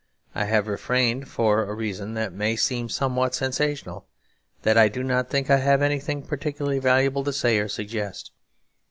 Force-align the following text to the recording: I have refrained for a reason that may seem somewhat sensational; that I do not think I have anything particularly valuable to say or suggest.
I 0.33 0.45
have 0.45 0.65
refrained 0.65 1.27
for 1.27 1.63
a 1.63 1.75
reason 1.75 2.15
that 2.15 2.33
may 2.33 2.55
seem 2.55 2.89
somewhat 2.89 3.35
sensational; 3.35 4.07
that 4.63 4.75
I 4.75 4.87
do 4.87 5.03
not 5.03 5.29
think 5.29 5.51
I 5.51 5.57
have 5.57 5.83
anything 5.83 6.23
particularly 6.23 6.79
valuable 6.79 7.23
to 7.23 7.31
say 7.31 7.59
or 7.59 7.67
suggest. 7.67 8.31